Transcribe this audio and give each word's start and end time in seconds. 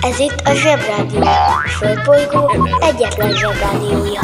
Ez 0.00 0.18
itt 0.18 0.40
a 0.44 0.54
Zsebrádió. 0.54 1.20
A 1.20 1.68
Földbolygó 1.78 2.68
egyetlen 2.80 3.32
Zsebrádiója. 3.32 4.20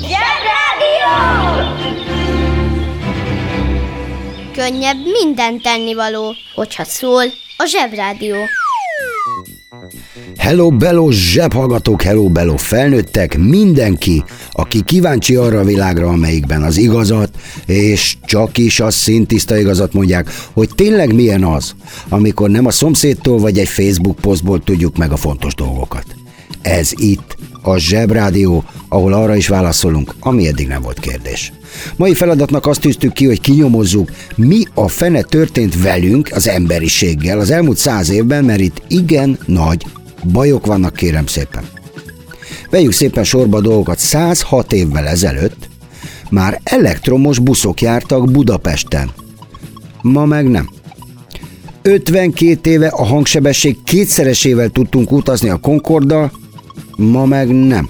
Zsebrádió! 0.00 1.14
Könnyebb 4.52 4.98
minden 5.22 5.60
tennivaló, 5.60 6.34
hogyha 6.54 6.84
szól 6.84 7.24
a 7.56 7.64
Zsebrádió. 7.64 8.36
Hello 10.36 10.70
Bello 10.70 11.10
zsebhallgatók, 11.10 12.02
hello 12.02 12.28
Bello 12.28 12.56
felnőttek, 12.56 13.38
mindenki, 13.38 14.24
aki 14.56 14.82
kíváncsi 14.82 15.34
arra 15.34 15.58
a 15.58 15.64
világra, 15.64 16.08
amelyikben 16.08 16.62
az 16.62 16.76
igazat, 16.76 17.30
és 17.66 18.16
csak 18.24 18.58
is 18.58 18.80
a 18.80 18.90
szintiszta 18.90 19.58
igazat 19.58 19.92
mondják, 19.92 20.30
hogy 20.52 20.68
tényleg 20.74 21.14
milyen 21.14 21.44
az, 21.44 21.74
amikor 22.08 22.50
nem 22.50 22.66
a 22.66 22.70
szomszédtól 22.70 23.38
vagy 23.38 23.58
egy 23.58 23.68
Facebook 23.68 24.16
posztból 24.16 24.62
tudjuk 24.62 24.96
meg 24.96 25.12
a 25.12 25.16
fontos 25.16 25.54
dolgokat. 25.54 26.04
Ez 26.62 26.90
itt 26.96 27.36
a 27.62 27.76
Zsebrádió, 27.76 28.64
ahol 28.88 29.12
arra 29.12 29.36
is 29.36 29.48
válaszolunk, 29.48 30.14
ami 30.20 30.46
eddig 30.46 30.66
nem 30.66 30.82
volt 30.82 31.00
kérdés. 31.00 31.52
Mai 31.96 32.14
feladatnak 32.14 32.66
azt 32.66 32.80
tűztük 32.80 33.12
ki, 33.12 33.26
hogy 33.26 33.40
kinyomozzuk, 33.40 34.10
mi 34.36 34.62
a 34.74 34.88
fene 34.88 35.22
történt 35.22 35.82
velünk, 35.82 36.28
az 36.32 36.48
emberiséggel 36.48 37.38
az 37.38 37.50
elmúlt 37.50 37.78
száz 37.78 38.10
évben, 38.10 38.44
mert 38.44 38.60
itt 38.60 38.82
igen 38.88 39.38
nagy 39.46 39.86
bajok 40.32 40.66
vannak, 40.66 40.94
kérem 40.94 41.26
szépen. 41.26 41.64
Vegyük 42.74 42.92
szépen 42.92 43.24
sorba 43.24 43.60
dolgokat. 43.60 43.98
106 43.98 44.72
évvel 44.72 45.06
ezelőtt 45.06 45.68
már 46.30 46.60
elektromos 46.64 47.38
buszok 47.38 47.80
jártak 47.80 48.30
Budapesten. 48.30 49.10
Ma 50.02 50.24
meg 50.24 50.48
nem. 50.48 50.68
52 51.82 52.70
éve 52.70 52.86
a 52.86 53.04
hangsebesség 53.04 53.76
kétszeresével 53.84 54.68
tudtunk 54.68 55.12
utazni 55.12 55.48
a 55.48 55.56
Concorddal, 55.56 56.32
ma 56.96 57.24
meg 57.24 57.48
nem. 57.48 57.88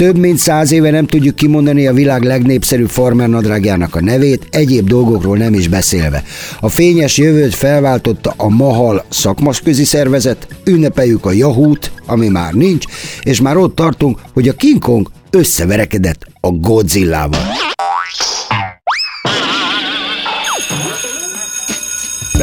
Több 0.00 0.18
mint 0.18 0.38
száz 0.38 0.72
éve 0.72 0.90
nem 0.90 1.06
tudjuk 1.06 1.34
kimondani 1.34 1.86
a 1.86 1.92
világ 1.92 2.22
legnépszerűbb 2.22 2.88
farmernadrágjának 2.88 3.94
a 3.94 4.00
nevét, 4.00 4.46
egyéb 4.50 4.88
dolgokról 4.88 5.36
nem 5.36 5.54
is 5.54 5.68
beszélve. 5.68 6.22
A 6.60 6.68
fényes 6.68 7.18
jövőt 7.18 7.54
felváltotta 7.54 8.34
a 8.36 8.48
Mahal 8.48 9.04
szakmasközi 9.08 9.84
szervezet, 9.84 10.48
ünnepeljük 10.64 11.26
a 11.26 11.32
Yahoo-t, 11.32 11.92
ami 12.06 12.28
már 12.28 12.52
nincs, 12.52 12.84
és 13.22 13.40
már 13.40 13.56
ott 13.56 13.74
tartunk, 13.74 14.18
hogy 14.32 14.48
a 14.48 14.52
King 14.52 14.78
Kong 14.78 15.10
összeverekedett 15.30 16.26
a 16.40 16.50
Godzillával. 16.50 17.44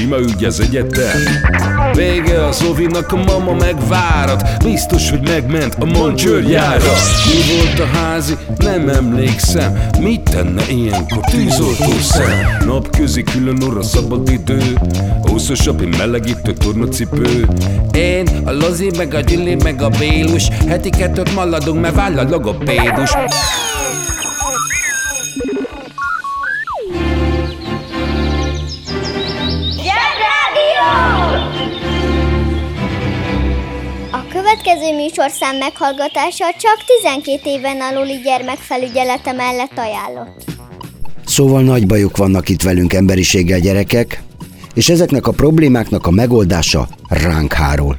sima 0.00 0.18
ügy 0.18 0.44
az 0.44 0.60
egyetem. 0.60 1.20
Vége 1.92 2.44
a 2.44 2.52
Zovinak, 2.52 3.12
a 3.12 3.16
mama 3.16 3.52
megvárat. 3.54 4.64
Biztos, 4.64 5.10
hogy 5.10 5.28
megment 5.28 5.76
a 5.78 5.84
Moncsőrjára 5.84 6.92
Mi 7.26 7.54
volt 7.56 7.78
a 7.78 7.96
házi? 7.96 8.36
Nem 8.56 8.88
emlékszem. 8.88 9.78
Mit 10.00 10.20
tenne 10.20 10.62
ilyenkor 10.70 11.24
tűzoltó 11.30 11.98
szem? 12.00 12.64
Napközi 12.66 13.22
külön 13.22 13.62
orra 13.62 13.82
szabad 13.82 14.28
idő. 14.28 14.78
Úszosabb, 15.32 15.80
én 15.80 15.94
melegítő 15.98 16.52
tornacipő. 16.52 17.48
Én, 17.92 18.26
a 18.44 18.52
Lozi, 18.52 18.90
meg 18.96 19.14
a 19.14 19.20
Gyüli, 19.20 19.54
meg 19.54 19.82
a 19.82 19.88
Bélus. 19.88 20.48
Heti 20.68 20.90
kettőt 20.90 21.34
maladunk, 21.34 21.80
mert 21.80 21.94
váll 21.94 22.18
a 22.18 22.28
logopédus 22.28 23.10
következő 34.90 34.96
műsorszám 34.96 35.56
meghallgatása 35.56 36.44
csak 36.60 36.84
12 37.12 37.40
éven 37.44 37.80
aluli 37.80 38.20
gyermekfelügyelete 38.24 39.32
mellett 39.32 39.78
ajánlott. 39.78 40.44
Szóval 41.26 41.62
nagy 41.62 41.86
bajok 41.86 42.16
vannak 42.16 42.48
itt 42.48 42.62
velünk 42.62 42.92
emberiséggel 42.92 43.60
gyerekek, 43.60 44.22
és 44.74 44.88
ezeknek 44.88 45.26
a 45.26 45.32
problémáknak 45.32 46.06
a 46.06 46.10
megoldása 46.10 46.88
ránk 47.08 47.52
hárul. 47.52 47.96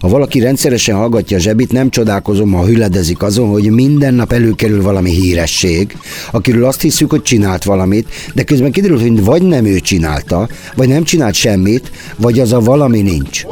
Ha 0.00 0.08
valaki 0.08 0.40
rendszeresen 0.40 0.96
hallgatja 0.96 1.36
a 1.36 1.40
zsebit, 1.40 1.72
nem 1.72 1.90
csodálkozom, 1.90 2.52
ha 2.52 2.66
hüledezik 2.66 3.22
azon, 3.22 3.48
hogy 3.48 3.70
minden 3.70 4.14
nap 4.14 4.32
előkerül 4.32 4.82
valami 4.82 5.10
híresség, 5.10 5.96
akiről 6.30 6.64
azt 6.64 6.80
hiszük, 6.80 7.10
hogy 7.10 7.22
csinált 7.22 7.64
valamit, 7.64 8.08
de 8.34 8.42
közben 8.42 8.72
kiderül, 8.72 9.00
hogy 9.00 9.24
vagy 9.24 9.42
nem 9.42 9.64
ő 9.64 9.78
csinálta, 9.78 10.48
vagy 10.76 10.88
nem 10.88 11.04
csinált 11.04 11.34
semmit, 11.34 11.90
vagy 12.16 12.38
az 12.38 12.52
a 12.52 12.60
valami 12.60 13.00
nincs. 13.00 13.44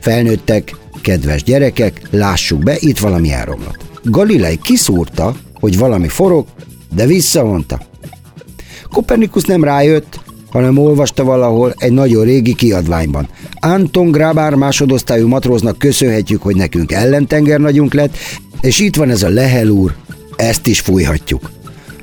Felnőttek, 0.00 0.74
kedves 1.04 1.42
gyerekek, 1.42 2.00
lássuk 2.10 2.62
be, 2.62 2.76
itt 2.78 2.98
valami 2.98 3.32
elromlott. 3.32 3.78
Galilei 4.02 4.58
kiszúrta, 4.62 5.34
hogy 5.54 5.78
valami 5.78 6.08
forog, 6.08 6.46
de 6.94 7.06
visszavonta. 7.06 7.80
Kopernikus 8.90 9.42
nem 9.42 9.64
rájött, 9.64 10.20
hanem 10.50 10.78
olvasta 10.78 11.24
valahol 11.24 11.74
egy 11.76 11.92
nagyon 11.92 12.24
régi 12.24 12.54
kiadványban. 12.54 13.28
Anton 13.60 14.10
Grabár 14.10 14.54
másodosztályú 14.54 15.28
matróznak 15.28 15.78
köszönhetjük, 15.78 16.42
hogy 16.42 16.56
nekünk 16.56 16.92
ellentengernagyunk 16.92 17.94
lett, 17.94 18.16
és 18.60 18.78
itt 18.78 18.96
van 18.96 19.10
ez 19.10 19.22
a 19.22 19.28
Lehel 19.28 19.68
úr, 19.68 19.94
ezt 20.36 20.66
is 20.66 20.80
fújhatjuk. 20.80 21.50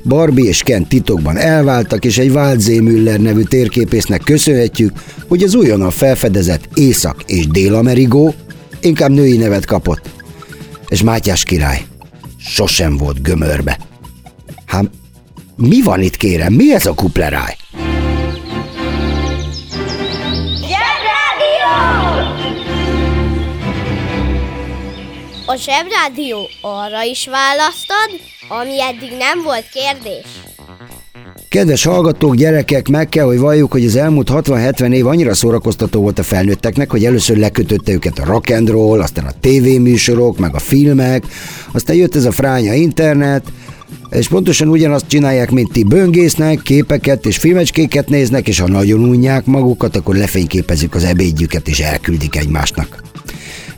Barbie 0.04 0.48
és 0.48 0.62
Ken 0.62 0.86
titokban 0.88 1.36
elváltak, 1.36 2.04
és 2.04 2.18
egy 2.18 2.30
Waldzé 2.30 2.80
Müller 2.80 3.20
nevű 3.20 3.42
térképésznek 3.42 4.20
köszönhetjük, 4.20 4.92
hogy 5.28 5.42
az 5.42 5.54
újonnan 5.54 5.90
felfedezett 5.90 6.68
Észak- 6.74 7.30
és 7.30 7.46
Dél-Amerigó 7.46 8.34
inkább 8.84 9.10
női 9.10 9.36
nevet 9.36 9.64
kapott. 9.64 10.10
És 10.88 11.02
Mátyás 11.02 11.44
király 11.44 11.84
sosem 12.38 12.96
volt 12.96 13.22
gömörbe. 13.22 13.78
Hát 14.66 14.84
mi 15.56 15.82
van 15.82 16.00
itt 16.00 16.16
kérem? 16.16 16.52
Mi 16.52 16.74
ez 16.74 16.86
a 16.86 16.94
kupleráj? 16.94 17.56
Zsebrádió! 20.56 21.72
A 25.46 25.56
Zsebrádió 25.56 26.48
arra 26.60 27.02
is 27.02 27.26
választad, 27.26 28.10
ami 28.48 28.82
eddig 28.82 29.12
nem 29.18 29.42
volt 29.42 29.68
kérdés. 29.68 30.24
Kedves 31.52 31.84
hallgatók, 31.84 32.34
gyerekek, 32.34 32.88
meg 32.88 33.08
kell, 33.08 33.24
hogy 33.24 33.38
valljuk, 33.38 33.72
hogy 33.72 33.84
az 33.84 33.96
elmúlt 33.96 34.30
60-70 34.32 34.92
év 34.92 35.06
annyira 35.06 35.34
szórakoztató 35.34 36.00
volt 36.00 36.18
a 36.18 36.22
felnőtteknek, 36.22 36.90
hogy 36.90 37.04
először 37.04 37.36
lekötötte 37.36 37.92
őket 37.92 38.18
a 38.18 38.24
rock 38.24 38.50
and 38.50 38.68
roll, 38.68 39.00
aztán 39.00 39.24
a 39.24 39.32
tévéműsorok, 39.40 40.38
meg 40.38 40.54
a 40.54 40.58
filmek, 40.58 41.24
aztán 41.72 41.96
jött 41.96 42.14
ez 42.14 42.24
a 42.24 42.30
fránya 42.30 42.74
internet, 42.74 43.52
és 44.10 44.28
pontosan 44.28 44.68
ugyanazt 44.68 45.08
csinálják, 45.08 45.50
mint 45.50 45.72
ti 45.72 45.84
böngésznek, 45.84 46.62
képeket 46.62 47.26
és 47.26 47.36
filmecskéket 47.36 48.08
néznek, 48.08 48.48
és 48.48 48.58
ha 48.58 48.68
nagyon 48.68 49.00
unják 49.00 49.44
magukat, 49.44 49.96
akkor 49.96 50.14
lefényképezik 50.14 50.94
az 50.94 51.04
ebédjüket 51.04 51.68
és 51.68 51.80
elküldik 51.80 52.36
egymásnak. 52.36 53.11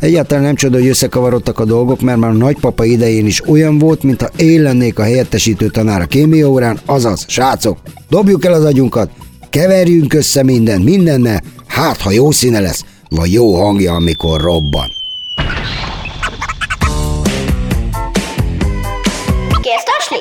Egyáltalán 0.04 0.44
nem 0.44 0.54
csoda, 0.54 0.78
hogy 0.78 0.86
összekavarodtak 0.86 1.58
a 1.58 1.64
dolgok, 1.64 2.00
mert 2.00 2.18
már 2.18 2.30
a 2.30 2.34
nagypapa 2.34 2.84
idején 2.84 3.26
is 3.26 3.48
olyan 3.48 3.78
volt, 3.78 4.02
mintha 4.02 4.28
én 4.36 4.62
lennék 4.62 4.98
a 4.98 5.02
helyettesítő 5.02 5.68
tanár 5.68 6.00
a 6.00 6.06
kémia 6.06 6.48
órán, 6.48 6.78
azaz, 6.86 7.24
srácok, 7.28 7.78
dobjuk 8.08 8.44
el 8.44 8.52
az 8.52 8.64
agyunkat, 8.64 9.10
keverjünk 9.50 10.14
össze 10.14 10.42
mindent 10.42 10.84
mindennel, 10.84 11.42
hát 11.66 12.00
ha 12.00 12.10
jó 12.10 12.30
színe 12.30 12.60
lesz, 12.60 12.84
vagy 13.08 13.32
jó 13.32 13.54
hangja, 13.54 13.92
amikor 13.92 14.40
robban. 14.40 14.88
Kérsz 19.60 19.84
tasni? 19.84 20.18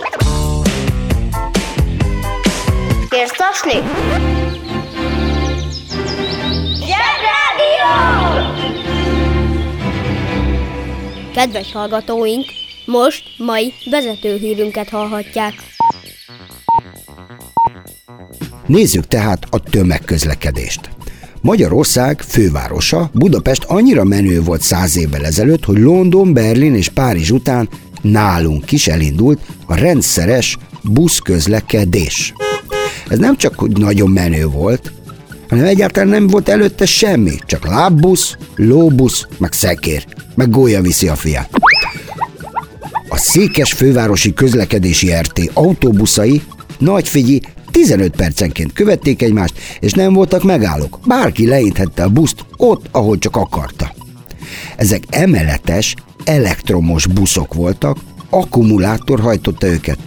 Kérsz 3.09 3.35
tasni? 3.37 4.32
Kedves 11.33 11.71
hallgatóink, 11.71 12.45
Most 12.85 13.23
mai 13.37 13.73
vezetőhírünket 13.89 14.89
hallhatják. 14.89 15.53
Nézzük 18.67 19.07
tehát 19.07 19.45
a 19.49 19.59
tömegközlekedést. 19.59 20.89
Magyarország 21.41 22.21
fővárosa, 22.21 23.09
Budapest 23.13 23.63
annyira 23.63 24.03
menő 24.03 24.41
volt 24.41 24.61
száz 24.61 24.97
évvel 24.97 25.25
ezelőtt, 25.25 25.65
hogy 25.65 25.77
London, 25.77 26.33
Berlin 26.33 26.75
és 26.75 26.89
Párizs 26.89 27.29
után 27.29 27.69
nálunk 28.01 28.71
is 28.71 28.87
elindult 28.87 29.39
a 29.65 29.75
rendszeres 29.75 30.57
buszközlekedés. 30.83 32.33
Ez 33.09 33.17
nem 33.17 33.37
csak 33.37 33.59
hogy 33.59 33.71
nagyon 33.71 34.09
menő 34.09 34.45
volt, 34.45 34.91
hanem 35.49 35.65
egyáltalán 35.65 36.09
nem 36.09 36.27
volt 36.27 36.49
előtte 36.49 36.85
semmi, 36.85 37.35
csak 37.45 37.67
lábbusz, 37.67 38.37
lóbusz, 38.55 39.27
meg 39.37 39.51
szekér, 39.51 40.05
meg 40.35 40.49
gólya 40.49 40.81
viszi 40.81 41.07
a 41.07 41.15
fiát. 41.15 41.49
A 43.09 43.17
Székes 43.17 43.73
fővárosi 43.73 44.33
közlekedési 44.33 45.13
RT 45.13 45.51
autóbuszai 45.53 46.41
nagy 46.77 47.07
figyi 47.07 47.41
15 47.71 48.15
percenként 48.15 48.73
követték 48.73 49.21
egymást, 49.21 49.53
és 49.79 49.91
nem 49.91 50.13
voltak 50.13 50.43
megállók. 50.43 50.99
Bárki 51.05 51.47
leinthette 51.47 52.03
a 52.03 52.09
buszt 52.09 52.45
ott, 52.57 52.85
ahol 52.91 53.17
csak 53.17 53.35
akarta. 53.35 53.93
Ezek 54.75 55.03
emeletes, 55.09 55.95
elektromos 56.23 57.07
buszok 57.07 57.53
voltak, 57.53 57.97
akkumulátor 58.29 59.19
hajtotta 59.19 59.67
őket. 59.67 59.97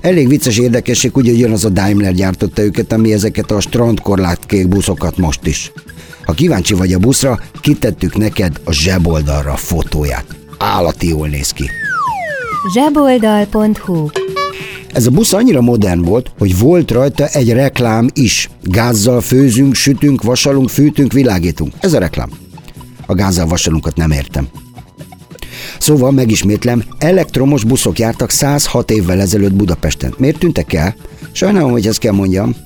Elég 0.00 0.28
vicces 0.28 0.58
érdekesség, 0.58 1.16
ugye 1.16 1.32
ugyanaz 1.32 1.64
a 1.64 1.68
Daimler 1.68 2.12
gyártotta 2.12 2.62
őket, 2.62 2.92
ami 2.92 3.12
ezeket 3.12 3.50
a 3.50 3.60
strandkorlátkék 3.60 4.68
buszokat 4.68 5.16
most 5.16 5.46
is. 5.46 5.72
Ha 6.26 6.32
kíváncsi 6.32 6.74
vagy 6.74 6.92
a 6.92 6.98
buszra, 6.98 7.40
kitettük 7.60 8.16
neked 8.16 8.60
a 8.64 8.72
zseboldalra 8.72 9.56
fotóját. 9.56 10.36
Állati 10.58 11.08
jól 11.08 11.28
néz 11.28 11.50
ki. 11.50 11.70
zseboldal.hu 12.74 14.08
Ez 14.92 15.06
a 15.06 15.10
busz 15.10 15.32
annyira 15.32 15.60
modern 15.60 16.02
volt, 16.02 16.30
hogy 16.38 16.58
volt 16.58 16.90
rajta 16.90 17.26
egy 17.26 17.52
reklám 17.52 18.08
is. 18.14 18.50
Gázzal 18.62 19.20
főzünk, 19.20 19.74
sütünk, 19.74 20.22
vasalunk, 20.22 20.68
fűtünk, 20.68 21.12
világítunk. 21.12 21.74
Ez 21.80 21.92
a 21.92 21.98
reklám. 21.98 22.30
A 23.06 23.14
gázzal 23.14 23.46
vasalunkat 23.46 23.96
nem 23.96 24.10
értem. 24.10 24.48
Szóval 25.78 26.10
megismétlem, 26.10 26.82
elektromos 26.98 27.64
buszok 27.64 27.98
jártak 27.98 28.30
106 28.30 28.90
évvel 28.90 29.20
ezelőtt 29.20 29.54
Budapesten. 29.54 30.14
Miért 30.18 30.38
tűntek 30.38 30.72
el? 30.72 30.94
Sajnálom, 31.32 31.70
hogy 31.70 31.86
ezt 31.86 31.98
kell 31.98 32.12
mondjam. 32.12 32.56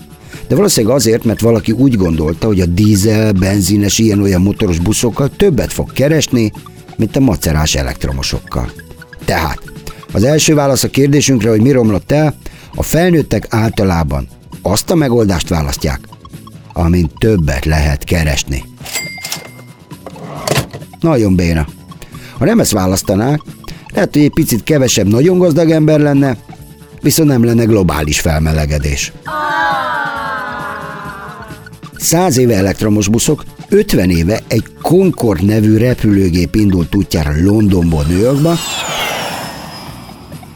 De 0.49 0.55
valószínűleg 0.55 0.97
azért, 0.97 1.25
mert 1.25 1.41
valaki 1.41 1.73
úgy 1.73 1.97
gondolta, 1.97 2.47
hogy 2.47 2.61
a 2.61 2.67
dízel, 2.67 3.33
benzines, 3.33 3.99
ilyen-olyan 3.99 4.43
motoros 4.43 4.79
buszokkal 4.79 5.31
többet 5.37 5.73
fog 5.73 5.93
keresni, 5.93 6.53
mint 6.97 7.17
a 7.17 7.21
macerás 7.21 7.75
elektromosokkal. 7.75 8.73
Tehát, 9.25 9.59
az 10.13 10.25
első 10.25 10.55
válasz 10.55 10.83
a 10.83 10.89
kérdésünkre, 10.89 11.51
hogy 11.51 11.61
mi 11.61 11.71
romlott 11.71 12.13
el, 12.13 12.35
a 12.75 12.83
felnőttek 12.83 13.47
általában 13.49 14.29
azt 14.63 14.91
a 14.91 14.95
megoldást 14.95 15.49
választják, 15.49 16.01
amin 16.73 17.11
többet 17.19 17.65
lehet 17.65 18.05
keresni. 18.05 18.65
Nagyon 21.01 21.35
béna. 21.37 21.67
Ha 22.39 22.45
nem 22.45 22.61
ezt 22.61 22.73
választanák, 22.73 23.41
lehet, 23.93 24.13
hogy 24.13 24.23
egy 24.23 24.33
picit 24.33 24.63
kevesebb 24.63 25.07
nagyon 25.07 25.39
gazdag 25.39 25.71
ember 25.71 26.01
lenne, 26.01 26.37
viszont 27.01 27.29
nem 27.29 27.45
lenne 27.45 27.65
globális 27.65 28.21
felmelegedés. 28.21 29.13
Száz 32.01 32.37
éve 32.37 32.55
elektromos 32.55 33.09
buszok, 33.09 33.45
50 33.69 34.11
éve 34.11 34.41
egy 34.49 34.65
Concorde 34.83 35.45
nevű 35.45 35.77
repülőgép 35.77 36.55
indult 36.55 36.95
útjára 36.95 37.33
Londonból 37.43 38.05
New 38.09 38.19
Yorkba, 38.19 38.55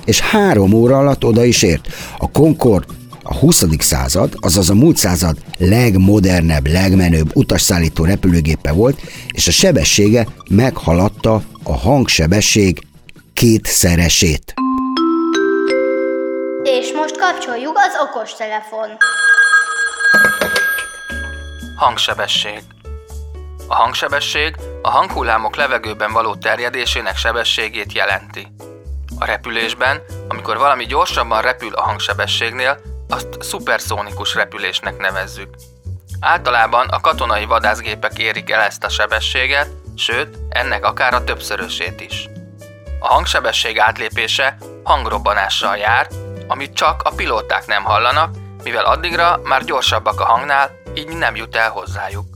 és 0.05 0.21
három 0.21 0.73
óra 0.73 0.99
alatt 0.99 1.25
oda 1.25 1.45
is 1.45 1.63
ért. 1.63 1.89
A 2.19 2.31
Concorde 2.31 2.87
a 3.23 3.35
20. 3.35 3.65
század, 3.79 4.33
azaz 4.41 4.71
a 4.71 4.75
múlt 4.75 4.97
század 4.97 5.37
legmodernebb, 5.59 6.67
legmenőbb 6.67 7.37
utasszállító 7.37 8.05
repülőgépe 8.05 8.73
volt, 8.73 9.01
és 9.33 9.49
a 9.49 9.51
sebessége 9.51 10.27
meghaladta 10.51 11.43
a 11.63 11.77
hangsebesség 11.77 12.79
kétszeresét. 13.35 14.55
És 16.63 16.93
most 16.93 17.17
kapcsoljuk 17.19 17.77
az 17.77 17.93
okostelefon. 18.09 18.89
Hangsebesség. 21.77 22.63
A 23.69 23.75
hangsebesség 23.75 24.57
a 24.83 24.91
hanghullámok 24.91 25.57
levegőben 25.57 26.13
való 26.13 26.35
terjedésének 26.35 27.17
sebességét 27.17 27.93
jelenti. 27.93 28.49
A 29.19 29.25
repülésben, 29.25 30.03
amikor 30.29 30.57
valami 30.57 30.87
gyorsabban 30.87 31.43
repül 31.43 31.75
a 31.75 31.83
hangsebességnél, 31.83 32.81
azt 33.09 33.43
szuperszónikus 33.43 34.35
repülésnek 34.35 34.97
nevezzük. 34.97 35.55
Általában 36.21 36.89
a 36.89 37.01
katonai 37.01 37.45
vadászgépek 37.45 38.19
érik 38.19 38.51
el 38.51 38.61
ezt 38.61 38.85
a 38.85 38.89
sebességet, 38.89 39.71
sőt, 39.97 40.39
ennek 40.49 40.85
akár 40.85 41.15
a 41.15 41.25
többszörösét 41.25 42.01
is. 42.01 42.29
A 43.01 43.07
hangsebesség 43.07 43.79
átlépése 43.79 44.57
hangrobbanással 44.85 45.77
jár, 45.77 46.09
amit 46.47 46.75
csak 46.75 47.03
a 47.03 47.15
pilóták 47.15 47.67
nem 47.67 47.85
hallanak, 47.85 48.35
mivel 48.63 48.85
addigra 48.85 49.41
már 49.45 49.65
gyorsabbak 49.65 50.21
a 50.21 50.25
hangnál, 50.25 50.83
így 50.95 51.09
nem 51.09 51.37
jut 51.37 51.57
el 51.57 51.71
hozzájuk. 51.71 52.27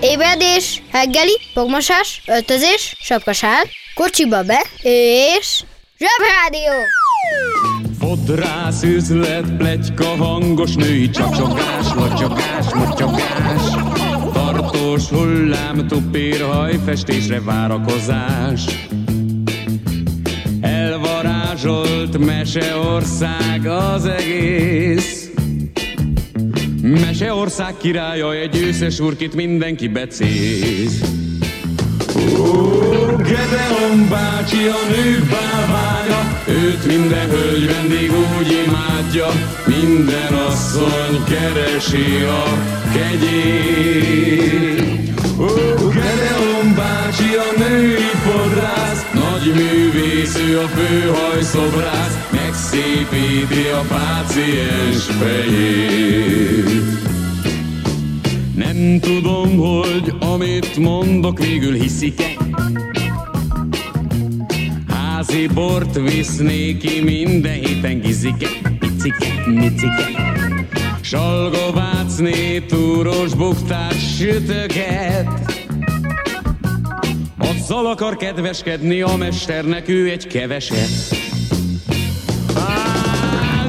Ébredés, 0.00 0.82
reggeli, 0.92 1.40
fogmosás, 1.52 2.22
öltözés, 2.26 2.96
sapkasál, 3.00 3.64
kocsiba 3.94 4.42
be, 4.42 4.64
és... 4.82 5.64
Zsebrádió! 5.98 6.72
Fodrász 7.98 8.82
üzlet, 8.82 9.56
plegyka, 9.56 10.06
hangos 10.06 10.74
női 10.74 11.10
csacsogás, 11.10 11.86
lacsogás, 11.94 12.72
matyogás. 12.74 13.27
Tartós 14.88 15.08
hullám, 15.08 15.86
tupír, 15.86 16.40
hajfestésre 16.40 17.40
várakozás. 17.40 18.64
Elvarázsolt 20.60 22.18
meseország 22.18 23.66
az 23.66 24.04
egész. 24.04 25.30
Meseország 26.82 27.74
királya 27.76 28.34
egy 28.34 28.56
őszes 28.56 28.98
urkit 28.98 29.34
mindenki 29.34 29.88
becéz. 29.88 31.00
Gedeon 33.16 34.08
bácsi 34.10 34.66
a 34.66 34.90
nők 34.90 35.24
bálványa, 35.30 36.42
őt 36.46 36.86
minden 36.86 37.28
hölgy 37.28 37.66
vendég 37.66 38.10
úgy 38.10 38.64
imádja, 38.66 39.26
minden 39.66 40.32
asszony 40.32 41.24
keresi 41.24 42.22
a 42.22 42.44
kegyét. 42.92 44.77
Női 47.58 48.10
fodrász, 48.24 49.06
nagy 49.12 49.54
művész, 49.54 50.36
ő 50.36 50.58
a 50.58 50.66
főhajszobrász, 50.66 52.28
megszépíti 52.30 53.68
a 53.68 53.84
páciens 53.88 55.04
fejét. 55.04 56.82
Nem 58.54 59.00
tudom, 59.00 59.56
hogy 59.56 60.14
amit 60.20 60.76
mondok 60.76 61.38
végül 61.38 61.74
hiszik-e. 61.74 62.36
Házi 64.88 65.46
bort 65.46 65.98
visz 65.98 66.36
néki 66.36 67.00
minden 67.00 67.52
héten 67.52 68.00
gizike 68.00 68.48
Picike, 68.78 69.50
micike. 69.50 70.32
Salgovácné 71.00 72.58
túros 72.58 73.34
buktát 73.34 74.16
sütöget 74.16 75.57
Azzal 77.70 77.86
akar 77.86 78.16
kedveskedni 78.16 79.02
a 79.02 79.16
mesternek 79.16 79.88
ő 79.88 80.10
egy 80.10 80.26
keveset 80.26 80.88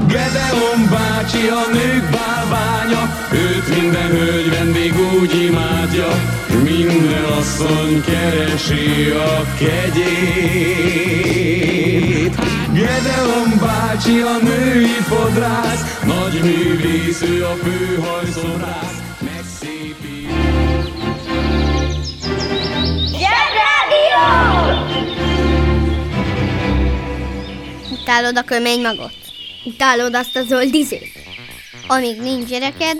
Gedeon 0.07 0.89
bácsi 0.89 1.47
a 1.47 1.67
nők 1.73 2.09
bálványa, 2.09 3.09
őt 3.31 3.81
minden 3.81 4.09
hölgy 4.09 4.49
vendég 4.49 4.93
úgy 5.21 5.41
imádja, 5.41 6.07
minden 6.63 7.23
asszony 7.23 8.03
keresi 8.05 9.09
a 9.09 9.45
kegyét. 9.57 10.05
Gedeon 12.73 13.53
bácsi 13.61 14.21
a 14.21 14.37
női 14.43 14.99
fodrász, 15.01 15.99
nagy 16.05 16.39
művész, 16.43 17.21
ő 17.21 17.45
a 17.45 17.55
főhajszobrász, 17.63 19.08
Utálod 28.09 28.37
a 28.37 28.43
kömény 28.43 28.81
magot? 28.81 29.11
Utálod 29.65 30.15
azt 30.15 30.35
a 30.35 30.43
zöld 30.47 30.73
izét? 30.73 31.11
amíg 31.87 32.21
nincs 32.21 32.49
gyereked, 32.49 32.97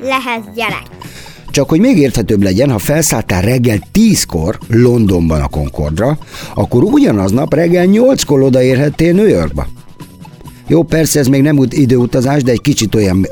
lehet 0.00 0.54
gyerek. 0.54 0.82
Csak 1.50 1.68
hogy 1.68 1.80
még 1.80 1.98
érthetőbb 1.98 2.42
legyen, 2.42 2.70
ha 2.70 2.78
felszálltál 2.78 3.42
reggel 3.42 3.78
10-kor 3.92 4.58
Londonban 4.68 5.40
a 5.40 5.48
Concordra, 5.48 6.18
akkor 6.54 6.82
ugyanaznap 6.82 7.54
reggel 7.54 7.86
8-kor 7.88 8.42
odaérhettél 8.42 9.12
New 9.12 9.26
Yorkba. 9.26 9.66
Jó, 10.66 10.82
persze 10.82 11.18
ez 11.18 11.26
még 11.26 11.42
nem 11.42 11.58
időutazás, 11.68 12.42
de 12.42 12.50
egy 12.50 12.60
kicsit 12.60 12.94
olyan 12.94 13.26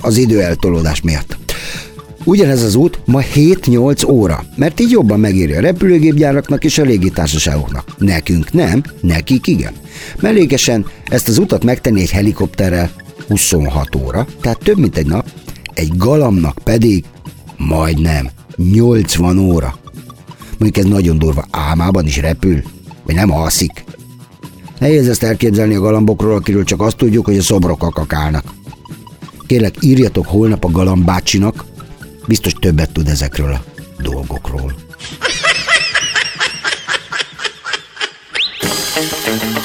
az 0.00 0.16
idő 0.16 0.40
eltolódás 0.40 1.00
miatt. 1.00 1.36
Ugyanez 2.24 2.62
az 2.62 2.74
út 2.74 2.98
ma 3.04 3.20
7-8 3.34 4.10
óra, 4.10 4.44
mert 4.56 4.80
így 4.80 4.90
jobban 4.90 5.20
megéri 5.20 5.52
a 5.52 5.60
repülőgépgyáraknak 5.60 6.64
és 6.64 6.78
a 6.78 6.82
légitársaságoknak. 6.82 7.94
Nekünk 7.98 8.52
nem, 8.52 8.82
nekik 9.00 9.46
igen. 9.46 9.81
Mellékesen 10.20 10.86
ezt 11.04 11.28
az 11.28 11.38
utat 11.38 11.64
megtenni 11.64 12.00
egy 12.00 12.10
helikopterrel 12.10 12.90
26 13.28 13.94
óra, 13.94 14.26
tehát 14.40 14.58
több 14.58 14.78
mint 14.78 14.96
egy 14.96 15.06
nap, 15.06 15.26
egy 15.74 15.96
galamnak 15.96 16.58
pedig 16.64 17.04
majdnem 17.56 18.30
80 18.56 19.38
óra. 19.38 19.78
Mondjuk 20.58 20.84
ez 20.84 20.90
nagyon 20.92 21.18
durva, 21.18 21.44
álmában 21.50 22.06
is 22.06 22.16
repül, 22.16 22.62
vagy 23.04 23.14
nem 23.14 23.32
alszik. 23.32 23.84
Nehéz 24.78 25.08
ezt 25.08 25.22
elképzelni 25.22 25.74
a 25.74 25.80
galambokról, 25.80 26.34
akiről 26.34 26.64
csak 26.64 26.80
azt 26.80 26.96
tudjuk, 26.96 27.24
hogy 27.24 27.38
a 27.38 27.42
szobrok 27.42 27.82
akakálnak. 27.82 28.44
Kérlek, 29.46 29.74
írjatok 29.80 30.26
holnap 30.26 30.64
a 30.64 30.70
galambácsinak, 30.70 31.64
biztos 32.26 32.52
többet 32.52 32.92
tud 32.92 33.08
ezekről 33.08 33.52
a 33.52 33.64
dolgokról. 34.02 34.74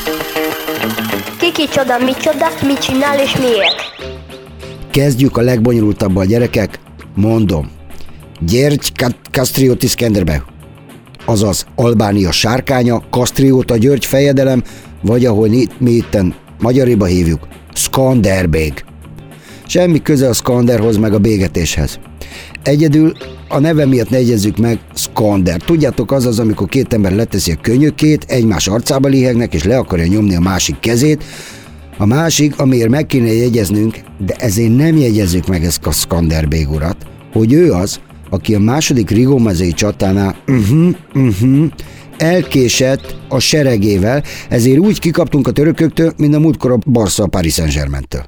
Kiki 1.58 1.70
csoda, 1.70 1.98
mi 1.98 2.12
csoda, 2.14 2.48
mit 2.68 2.80
csinál 2.80 3.20
és 3.20 3.36
miért? 3.38 3.76
Kezdjük 4.92 5.38
a 5.38 5.42
legbonyolultabbal, 5.42 6.26
gyerekek. 6.26 6.80
Mondom. 7.16 7.72
Gyergy 8.40 8.92
Kastriotis 9.32 9.96
Kenderbe. 9.96 10.44
Azaz 11.26 11.66
Albánia 11.76 12.32
sárkánya, 12.32 13.02
Kastrióta 13.10 13.78
György 13.78 14.06
fejedelem, 14.06 14.64
vagy 15.02 15.26
ahogy 15.26 15.70
mi 15.78 15.92
itten 15.92 16.36
magyariba 16.60 17.06
hívjuk, 17.06 17.48
Skanderbég. 17.74 18.86
Semmi 19.68 20.02
köze 20.02 20.28
a 20.28 20.34
Skanderhoz 20.34 20.98
meg 20.98 21.14
a 21.14 21.20
bégetéshez. 21.20 22.00
Egyedül 22.64 23.14
a 23.48 23.60
neve 23.60 23.86
miatt 23.86 24.10
ne 24.10 24.20
meg 24.58 24.80
Skander. 24.94 25.62
Tudjátok, 25.62 26.12
az 26.12 26.25
az, 26.25 26.39
amikor 26.39 26.68
két 26.68 26.94
ember 26.94 27.12
leteszi 27.12 27.51
a 27.51 27.56
könyökét, 27.62 28.25
egymás 28.27 28.68
arcába 28.68 29.08
lihegnek, 29.08 29.54
és 29.54 29.63
le 29.63 29.77
akarja 29.77 30.06
nyomni 30.06 30.36
a 30.36 30.39
másik 30.39 30.80
kezét. 30.80 31.24
A 31.98 32.06
másik, 32.06 32.60
amiért 32.60 32.89
meg 32.89 33.06
kéne 33.06 33.34
jegyeznünk, 33.34 34.00
de 34.25 34.34
ezért 34.34 34.75
nem 34.75 34.98
jegyezzük 34.98 35.48
meg 35.48 35.63
ezt 35.63 35.86
a 35.86 35.92
Skanderbég 35.92 36.70
urat, 36.70 36.98
hogy 37.34 37.54
ő 37.54 37.72
az, 37.72 38.00
aki 38.30 38.56
a 38.56 38.60
második 38.60 39.10
Rigomezei 39.10 39.72
csatánál 39.72 40.36
uh-huh, 40.48 40.96
uh-huh, 41.13 41.66
elkésett 42.18 43.16
a 43.30 43.39
seregével, 43.39 44.24
ezért 44.50 44.80
úgy 44.80 45.00
kikaptunk 45.00 45.48
a 45.48 45.51
törököktől, 45.51 46.13
mint 46.18 46.36
a 46.36 46.39
múltkor 46.39 46.72
a 46.72 46.77
Barca 46.86 47.24
a 47.24 47.27
Paris 47.27 47.54
Saint-Germain-től. 47.54 48.27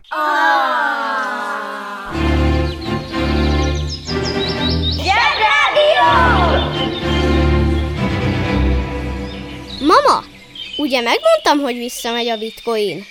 Ugye 10.79 11.01
megmondtam, 11.01 11.59
hogy 11.59 11.77
visszamegy 11.77 12.27
a 12.27 12.37
bitcoin? 12.37 13.03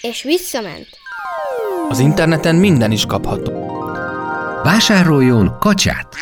És 0.00 0.22
visszament. 0.22 0.88
Az 1.88 1.98
interneten 1.98 2.54
minden 2.54 2.90
is 2.90 3.06
kapható. 3.06 3.52
Vásároljon 4.62 5.56
kacsát! 5.58 6.14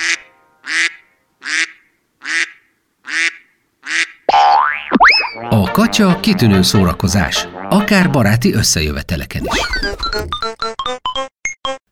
A 5.50 5.70
kacsa 5.70 6.20
kitűnő 6.20 6.62
szórakozás, 6.62 7.48
akár 7.68 8.10
baráti 8.10 8.54
összejöveteleken 8.54 9.42
is. 9.44 9.60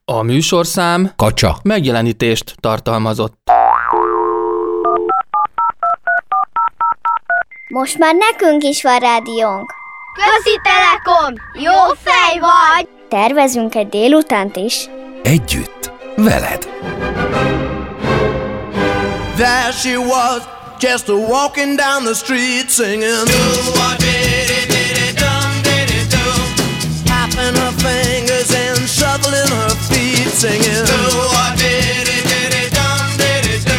A 0.04 0.22
műsorszám 0.22 1.12
Kacsa. 1.16 1.58
megjelenítést 1.62 2.54
tartalmazott. 2.60 3.50
Most 7.72 7.98
már 7.98 8.14
nekünk 8.14 8.62
is 8.62 8.82
van 8.82 8.98
rádiónk. 8.98 9.74
Közi 10.14 10.60
Telekom! 10.62 11.34
Jó 11.52 11.94
fej 12.04 12.38
vagy! 12.38 12.88
Tervezünk 13.08 13.74
egy 13.74 13.88
délutánt 13.88 14.56
is. 14.56 14.88
Együtt, 15.22 15.92
veled. 16.16 16.68
There 19.36 19.72
she 19.72 19.96
was, 19.96 20.40
just 20.80 21.08
a 21.08 21.14
walking 21.14 21.76
down 21.76 22.04
the 22.04 22.14
street 22.14 22.70
singing. 22.70 23.28
Tapping 27.04 27.56
her 27.56 27.72
fingers 27.76 28.50
and 28.54 28.88
shuffling 28.88 29.50
her 29.58 29.70
feet 29.90 30.28
singing. 30.28 30.86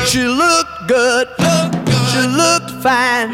She 0.05 0.23
looked 0.25 0.87
good, 0.87 1.27
she 2.11 2.21
looked 2.27 2.71
fine, 2.81 3.31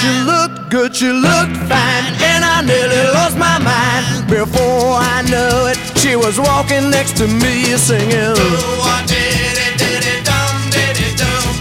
she 0.00 0.10
looked 0.22 0.70
good, 0.70 0.94
she 0.94 1.10
looked 1.10 1.56
fine, 1.66 2.06
and 2.30 2.44
I 2.44 2.62
nearly 2.62 3.02
lost 3.14 3.36
my 3.36 3.58
mind. 3.58 4.04
Before 4.30 4.94
I 4.94 5.22
knew 5.26 5.70
it, 5.70 5.78
she 5.98 6.14
was 6.14 6.38
walking 6.38 6.90
next 6.90 7.16
to 7.18 7.26
me 7.26 7.76
singing. 7.76 8.34
Go 8.38 8.50
on, 8.92 9.06
diddy, 9.06 9.66
diddy, 9.80 10.14
dumb, 10.22 10.58
diddy, 10.70 11.08
dumb 11.16 11.54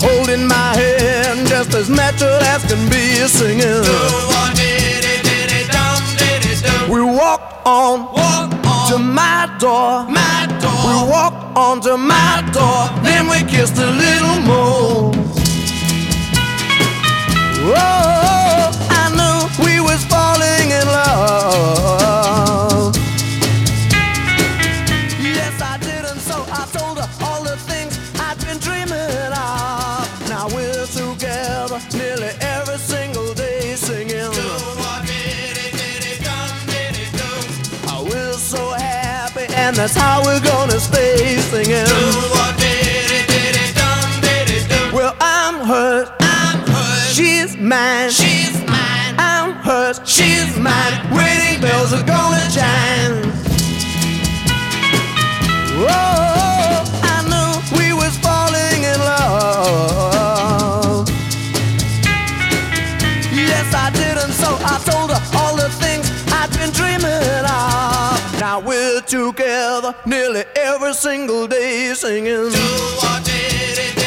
Holding 0.00 0.46
my 0.46 0.70
hand 0.80 1.48
just 1.48 1.74
as 1.74 1.90
natural 1.90 2.40
as 2.54 2.64
can 2.64 2.82
be 2.88 3.04
singing. 3.28 3.84
We 6.88 7.00
walked 7.00 7.66
on, 7.66 8.12
walk 8.12 8.52
on, 8.66 8.90
to 8.90 8.98
my 8.98 9.48
door. 9.58 10.04
My 10.08 10.46
door. 10.62 10.82
We 10.88 11.10
walked 11.10 11.56
on 11.56 11.80
to 11.82 11.96
my 11.96 12.48
door. 12.52 12.88
Then 13.02 13.28
we 13.28 13.42
kissed 13.50 13.78
a 13.78 13.90
little 13.90 14.40
more. 14.42 15.23
Oh, 17.66 18.70
I 18.90 19.08
knew 19.16 19.48
we 19.64 19.80
was 19.80 20.04
falling 20.04 20.70
in 20.70 20.86
love. 20.86 22.94
Yes, 25.18 25.62
I 25.62 25.78
did, 25.78 26.04
and 26.04 26.20
so 26.20 26.44
I 26.52 26.66
told 26.76 26.98
her 26.98 27.08
all 27.24 27.42
the 27.42 27.56
things 27.56 27.98
I'd 28.20 28.36
been 28.44 28.58
dreaming 28.58 29.32
of. 29.32 30.28
Now 30.28 30.46
we're 30.54 30.84
together 30.86 31.80
nearly 31.96 32.34
every 32.40 32.76
single 32.76 33.32
day 33.32 33.74
singing. 33.76 34.28
Oh, 37.88 38.04
we're 38.04 38.34
so 38.34 38.74
happy, 38.74 39.46
and 39.54 39.74
that's 39.74 39.96
how 39.96 40.22
we're 40.22 40.40
gonna 40.40 40.78
stay 40.78 41.38
singing. 41.38 41.86
Well, 44.92 45.16
I'm 45.18 45.64
hers. 45.66 46.10
She's 47.14 47.56
mine. 47.56 48.10
She's 48.10 48.58
mine. 48.66 49.14
I'm 49.18 49.52
hers. 49.52 50.00
She's 50.04 50.58
mine. 50.58 50.92
Wedding 51.12 51.60
bells 51.60 51.92
are 51.92 52.02
gonna 52.02 52.42
chime. 52.50 53.30
Whoa, 55.78 56.82
I 57.14 57.16
knew 57.30 57.78
we 57.78 57.92
was 57.92 58.18
falling 58.18 58.82
in 58.82 58.98
love. 58.98 61.08
Yes, 63.32 63.72
I 63.72 63.90
did, 63.92 64.18
and 64.18 64.32
so 64.32 64.58
I 64.64 64.78
told 64.82 65.10
her 65.12 65.22
all 65.38 65.54
the 65.54 65.68
things 65.68 66.10
I'd 66.32 66.50
been 66.58 66.72
dreaming 66.72 67.44
of. 67.46 68.40
Now 68.40 68.58
we're 68.58 69.00
together 69.02 69.94
nearly 70.04 70.42
every 70.56 70.94
single 70.94 71.46
day 71.46 71.94
singing. 71.94 72.50
Do 72.50 72.58
what 72.98 73.24
did 73.24 73.94
Oh, 73.96 74.03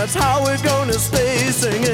that's 0.00 0.14
how 0.14 0.42
we're 0.42 0.62
gonna 0.62 0.94
stay 0.94 1.36
singing. 1.50 1.84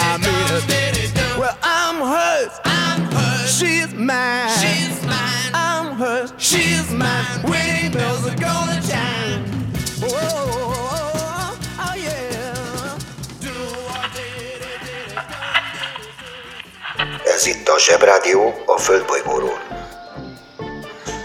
I 0.00 0.18
mean 0.18 0.46
it. 0.50 1.38
Well, 1.38 1.56
I'm 1.62 1.98
hers. 2.00 2.52
I'm 2.64 3.02
hers. 3.14 3.56
She's 3.56 3.94
mine. 3.94 4.50
She's 4.58 5.06
mine. 5.06 5.50
I'm 5.54 5.94
hers. 5.94 6.32
She's 6.36 6.90
mine. 6.90 7.42
Wedding 7.44 7.92
bells 7.92 8.26
are 8.26 8.34
gonna 8.34 8.80
chime. 8.88 9.44
Oh, 10.02 11.56
oh 11.78 11.94
Ez 17.24 17.46
itt 17.46 17.68
a 17.68 17.78
Zsebrádió 17.78 18.62
a 18.66 18.78
Földbolygóról. 18.78 19.58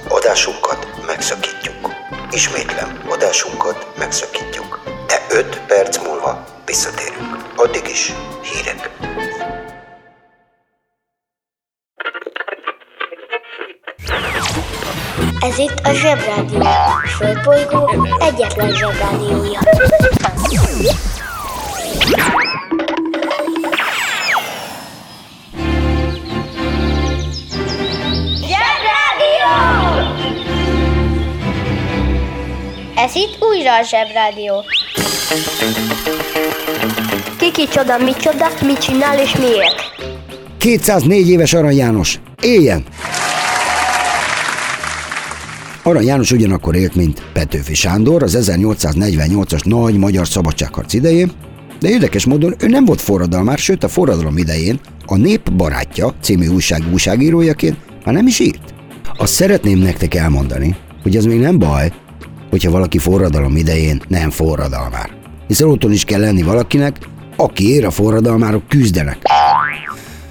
Adásunkat 0.07 1.05
megszakítjuk. 1.05 1.91
Ismétlem, 2.31 3.01
adásunkat 3.09 3.97
megszakítjuk 3.97 4.90
de 5.11 5.35
5 5.35 5.61
perc 5.67 5.97
múlva 5.97 6.43
visszatérünk. 6.65 7.45
Addig 7.55 7.87
is 7.89 8.13
hírek. 8.41 8.89
Ez 15.39 15.57
itt 15.57 15.79
a 15.83 15.93
Zsebrádió. 15.93 16.61
Földbolygó 17.17 18.07
egyetlen 18.19 18.75
Zsebrádiója. 18.75 19.59
Zsebrádió! 28.47 29.51
Ez 32.95 33.15
itt 33.15 33.41
újra 33.41 33.75
a 33.75 33.81
Zsebrádió. 33.81 34.63
Kiki 37.37 37.67
csoda, 37.67 37.97
mi 37.97 38.11
csoda, 38.21 38.47
mit 38.65 38.77
csinál 38.77 39.19
és 39.19 39.35
miért? 39.35 39.75
204 40.57 41.29
éves 41.29 41.53
Arany 41.53 41.75
János. 41.75 42.19
Éljen! 42.41 42.83
Arany 45.83 46.05
János 46.05 46.31
ugyanakkor 46.31 46.75
élt, 46.75 46.95
mint 46.95 47.23
Petőfi 47.33 47.73
Sándor 47.73 48.23
az 48.23 48.37
1848-as 48.41 49.65
nagy 49.65 49.97
magyar 49.97 50.27
szabadságharc 50.27 50.93
idején, 50.93 51.31
de 51.79 51.89
érdekes 51.89 52.25
módon 52.25 52.55
ő 52.59 52.67
nem 52.67 52.85
volt 52.85 53.01
forradalmár, 53.01 53.57
sőt 53.57 53.83
a 53.83 53.87
forradalom 53.87 54.37
idején 54.37 54.79
a 55.05 55.17
Nép 55.17 55.51
barátja 55.51 56.13
című 56.21 56.47
újság 56.47 56.83
újságírójaként 56.91 57.77
már 58.05 58.13
nem 58.15 58.27
is 58.27 58.39
írt. 58.39 58.73
Azt 59.17 59.33
szeretném 59.33 59.77
nektek 59.79 60.13
elmondani, 60.13 60.75
hogy 61.03 61.17
az 61.17 61.25
még 61.25 61.39
nem 61.39 61.59
baj, 61.59 61.91
hogyha 62.49 62.71
valaki 62.71 62.97
forradalom 62.97 63.55
idején 63.55 64.01
nem 64.07 64.29
forradalmár. 64.29 65.20
Hiszen 65.51 65.67
otthon 65.67 65.91
is 65.91 66.03
kell 66.03 66.19
lenni 66.19 66.41
valakinek, 66.41 66.97
aki 67.35 67.69
ér 67.69 67.85
a 67.85 67.91
forradalmárok 67.91 68.67
küzdenek. 68.67 69.17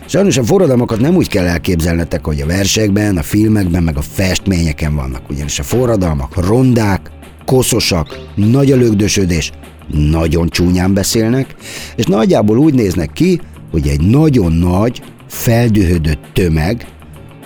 Sajnos 0.06 0.36
a 0.36 0.44
forradalmakat 0.44 1.00
nem 1.00 1.16
úgy 1.16 1.28
kell 1.28 1.46
elképzelnetek, 1.46 2.24
hogy 2.24 2.40
a 2.40 2.46
versekben, 2.46 3.16
a 3.16 3.22
filmekben, 3.22 3.82
meg 3.82 3.96
a 3.96 4.02
festményeken 4.02 4.94
vannak, 4.94 5.22
ugyanis 5.30 5.58
a 5.58 5.62
forradalmak 5.62 6.46
rondák, 6.46 7.10
koszosak, 7.44 8.18
nagy 8.34 8.72
a 8.72 8.76
lögdösödés, 8.76 9.52
nagyon 9.88 10.48
csúnyán 10.48 10.94
beszélnek, 10.94 11.54
és 11.96 12.04
nagyjából 12.04 12.58
úgy 12.58 12.74
néznek 12.74 13.12
ki, 13.12 13.40
hogy 13.70 13.88
egy 13.88 14.00
nagyon 14.00 14.52
nagy, 14.52 15.02
feldühödött 15.26 16.22
tömeg 16.32 16.86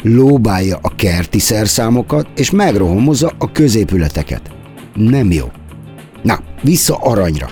lóbálja 0.03 0.79
a 0.83 0.95
kerti 0.97 1.39
szerszámokat, 1.39 2.27
és 2.37 2.51
megrohomozza 2.51 3.33
a 3.39 3.53
középületeket. 3.53 4.51
Nem 4.95 5.33
jó. 5.33 5.51
Na, 6.23 6.39
vissza 6.63 6.97
aranyra. 6.97 7.49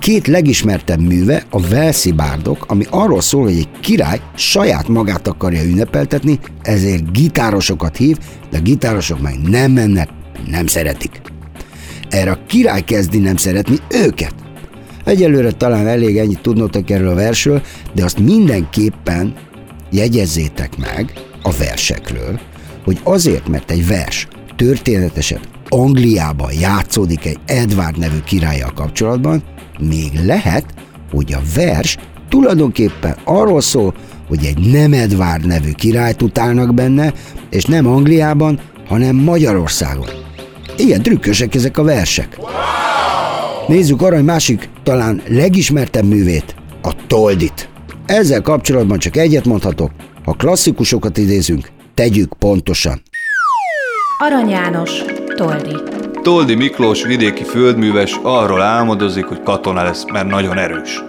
Két 0.00 0.26
legismertebb 0.26 1.00
műve 1.00 1.42
a 1.50 1.60
Velszi 1.60 2.12
Bárdok, 2.12 2.64
ami 2.68 2.84
arról 2.90 3.20
szól, 3.20 3.42
hogy 3.42 3.56
egy 3.56 3.68
király 3.80 4.20
saját 4.34 4.88
magát 4.88 5.28
akarja 5.28 5.62
ünnepeltetni, 5.62 6.38
ezért 6.62 7.12
gitárosokat 7.12 7.96
hív, 7.96 8.16
de 8.50 8.58
a 8.58 8.60
gitárosok 8.60 9.20
meg 9.20 9.38
nem 9.42 9.72
mennek, 9.72 10.08
nem 10.46 10.66
szeretik. 10.66 11.20
Erre 12.08 12.30
a 12.30 12.38
király 12.46 12.84
kezdi 12.84 13.18
nem 13.18 13.36
szeretni 13.36 13.76
őket. 13.88 14.34
Egyelőre 15.04 15.50
talán 15.50 15.86
elég 15.86 16.18
ennyit 16.18 16.40
tudnotok 16.40 16.90
erről 16.90 17.08
a 17.08 17.14
versről, 17.14 17.62
de 17.94 18.04
azt 18.04 18.18
mindenképpen 18.18 19.34
jegyezzétek 19.90 20.76
meg 20.76 21.12
a 21.42 21.50
versekről, 21.52 22.40
hogy 22.84 23.00
azért, 23.02 23.48
mert 23.48 23.70
egy 23.70 23.86
vers 23.86 24.28
történetesen 24.56 25.40
Angliában 25.68 26.52
játszódik 26.52 27.24
egy 27.24 27.38
Edward 27.46 27.98
nevű 27.98 28.18
királlyal 28.24 28.72
kapcsolatban, 28.74 29.42
még 29.80 30.10
lehet, 30.24 30.64
hogy 31.10 31.32
a 31.32 31.40
vers 31.54 31.96
tulajdonképpen 32.28 33.16
arról 33.24 33.60
szól, 33.60 33.94
hogy 34.28 34.44
egy 34.44 34.72
nem 34.72 34.92
Edward 34.92 35.46
nevű 35.46 35.72
királyt 35.72 36.22
utálnak 36.22 36.74
benne, 36.74 37.12
és 37.50 37.64
nem 37.64 37.86
Angliában, 37.86 38.60
hanem 38.88 39.16
Magyarországon. 39.16 40.08
Ilyen 40.76 41.02
trükkösek 41.02 41.54
ezek 41.54 41.78
a 41.78 41.82
versek. 41.82 42.38
Nézzük 43.66 44.02
arany 44.02 44.24
másik, 44.24 44.68
talán 44.82 45.22
legismertebb 45.28 46.04
művét, 46.04 46.54
a 46.82 47.06
Toldit. 47.06 47.68
Ezzel 48.06 48.42
kapcsolatban 48.42 48.98
csak 48.98 49.16
egyet 49.16 49.44
mondhatok, 49.44 49.90
ha 50.24 50.32
klasszikusokat 50.32 51.18
idézünk, 51.18 51.70
tegyük 51.94 52.32
pontosan. 52.38 53.02
Arany 54.18 54.48
János, 54.48 54.90
Toldi. 55.36 55.99
Toldi 56.22 56.54
Miklós 56.54 57.04
vidéki 57.04 57.44
földműves 57.44 58.18
arról 58.22 58.62
álmodozik, 58.62 59.24
hogy 59.24 59.42
katona 59.42 59.82
lesz, 59.82 60.04
mert 60.12 60.28
nagyon 60.28 60.58
erős. 60.58 61.02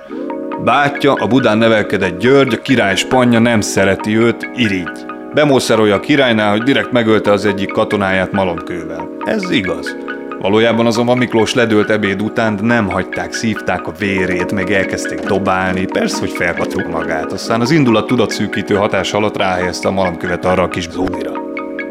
Bátyja, 0.63 1.13
a 1.13 1.27
Budán 1.27 1.57
nevelkedett 1.57 2.19
György, 2.19 2.53
a 2.53 2.61
király 2.61 2.95
spanya 2.95 3.39
nem 3.39 3.61
szereti 3.61 4.17
őt, 4.17 4.49
irigy. 4.55 5.05
Bemószerolja 5.33 5.95
a 5.95 5.99
királynál, 5.99 6.51
hogy 6.51 6.63
direkt 6.63 6.91
megölte 6.91 7.31
az 7.31 7.45
egyik 7.45 7.71
katonáját 7.71 8.31
malomkővel. 8.31 9.09
Ez 9.25 9.49
igaz. 9.49 9.95
Valójában 10.41 10.85
azonban 10.85 11.17
Miklós 11.17 11.53
ledőlt 11.53 11.89
ebéd 11.89 12.21
után, 12.21 12.55
de 12.55 12.61
nem 12.61 12.89
hagyták, 12.89 13.33
szívták 13.33 13.87
a 13.87 13.93
vérét, 13.99 14.51
meg 14.51 14.71
elkezdték 14.71 15.19
dobálni, 15.19 15.85
persze, 15.85 16.19
hogy 16.19 16.31
felpatruk 16.31 16.91
magát. 16.91 17.31
Aztán 17.31 17.61
az 17.61 17.71
indulat 17.71 18.07
tudatszűkítő 18.07 18.75
hatás 18.75 19.13
alatt 19.13 19.37
ráhelyezte 19.37 19.87
a 19.87 19.91
malomkövet 19.91 20.45
arra 20.45 20.63
a 20.63 20.67
kis 20.67 20.89
zódira. 20.89 21.40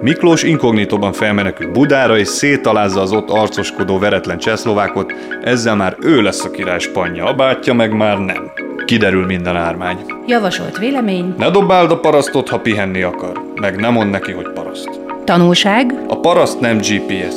Miklós 0.03 0.43
inkognitóban 0.43 1.13
felmenekül 1.13 1.73
Budára, 1.73 2.19
és 2.19 2.29
szétalázza 2.29 3.01
az 3.01 3.13
ott 3.13 3.31
arcoskodó 3.31 3.99
veretlen 3.99 4.39
csehszlovákot, 4.39 5.13
ezzel 5.43 5.77
már 5.77 5.97
ő 6.01 6.23
lesz 6.23 6.45
a 6.45 6.51
király 6.51 6.79
spanya, 6.79 7.25
a 7.25 7.35
bátyja 7.35 7.75
meg 7.75 7.97
már 7.97 8.19
nem. 8.19 8.53
Kiderül 8.85 9.27
minden 9.27 9.57
ármány. 9.57 9.97
Javasolt 10.27 10.79
vélemény. 10.79 11.35
Ne 11.39 11.51
dobáld 11.51 11.91
a 11.91 12.01
parasztot, 12.01 12.49
ha 12.49 12.61
pihenni 12.61 13.03
akar, 13.03 13.43
meg 13.55 13.77
nem 13.77 13.93
mond 13.93 14.11
neki, 14.11 14.33
hogy 14.33 14.49
paraszt. 14.55 14.89
Tanulság. 15.25 15.95
A 16.09 16.21
paraszt 16.21 16.61
nem 16.61 16.79
GPS. 16.79 17.35